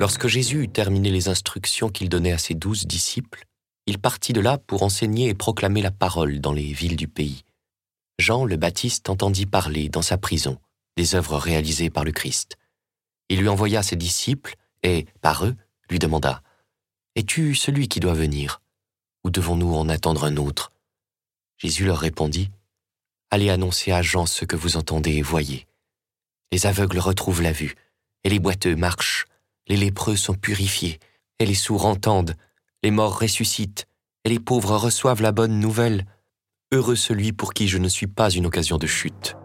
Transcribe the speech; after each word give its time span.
Lorsque 0.00 0.28
Jésus 0.28 0.62
eut 0.62 0.68
terminé 0.68 1.10
les 1.10 1.28
instructions 1.28 1.90
qu'il 1.90 2.08
donnait 2.08 2.32
à 2.32 2.38
ses 2.38 2.54
douze 2.54 2.86
disciples, 2.86 3.44
il 3.84 3.98
partit 3.98 4.32
de 4.32 4.40
là 4.40 4.56
pour 4.56 4.82
enseigner 4.82 5.28
et 5.28 5.34
proclamer 5.34 5.82
la 5.82 5.90
parole 5.90 6.40
dans 6.40 6.54
les 6.54 6.72
villes 6.72 6.96
du 6.96 7.06
pays. 7.06 7.44
Jean 8.18 8.46
le 8.46 8.56
Baptiste 8.56 9.10
entendit 9.10 9.44
parler 9.44 9.90
dans 9.90 10.00
sa 10.00 10.16
prison 10.16 10.58
des 10.96 11.14
œuvres 11.14 11.36
réalisées 11.36 11.90
par 11.90 12.04
le 12.04 12.12
Christ. 12.12 12.56
Il 13.28 13.40
lui 13.40 13.48
envoya 13.48 13.82
ses 13.82 13.96
disciples 13.96 14.54
et, 14.82 15.04
par 15.20 15.44
eux, 15.44 15.54
lui 15.90 15.98
demanda 15.98 16.42
Es-tu 17.14 17.54
celui 17.54 17.86
qui 17.86 18.00
doit 18.00 18.14
venir? 18.14 18.62
Ou 19.24 19.30
devons-nous 19.30 19.74
en 19.74 19.90
attendre 19.90 20.24
un 20.24 20.38
autre? 20.38 20.72
Jésus 21.58 21.84
leur 21.84 21.98
répondit 21.98 22.50
Allez 23.30 23.50
annoncer 23.50 23.92
à 23.92 24.00
Jean 24.00 24.24
ce 24.24 24.46
que 24.46 24.56
vous 24.56 24.78
entendez 24.78 25.16
et 25.16 25.22
voyez. 25.22 25.66
Les 26.52 26.64
aveugles 26.64 26.98
retrouvent 26.98 27.42
la 27.42 27.52
vue, 27.52 27.74
et 28.24 28.30
les 28.30 28.38
boiteux 28.38 28.76
marchent, 28.76 29.26
les 29.70 29.76
lépreux 29.76 30.16
sont 30.16 30.34
purifiés, 30.34 30.98
et 31.38 31.46
les 31.46 31.54
sourds 31.54 31.86
entendent, 31.86 32.34
les 32.82 32.90
morts 32.90 33.20
ressuscitent, 33.20 33.86
et 34.24 34.28
les 34.28 34.40
pauvres 34.40 34.76
reçoivent 34.76 35.22
la 35.22 35.30
bonne 35.30 35.60
nouvelle. 35.60 36.06
Heureux 36.72 36.96
celui 36.96 37.32
pour 37.32 37.54
qui 37.54 37.68
je 37.68 37.78
ne 37.78 37.88
suis 37.88 38.08
pas 38.08 38.30
une 38.30 38.46
occasion 38.46 38.78
de 38.78 38.88
chute. 38.88 39.36